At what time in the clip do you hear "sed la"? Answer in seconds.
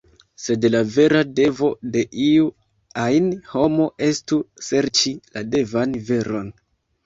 0.43-0.79